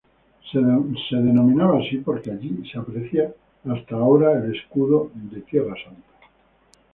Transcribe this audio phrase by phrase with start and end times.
[0.51, 0.57] Se
[1.15, 3.31] denomina así porque allí se aprecia
[3.69, 6.01] hasta ahora el escudo de tierra Santa.